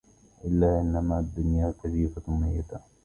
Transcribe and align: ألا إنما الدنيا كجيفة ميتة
ألا 0.45 0.81
إنما 0.81 1.19
الدنيا 1.19 1.73
كجيفة 1.83 2.21
ميتة 2.33 2.79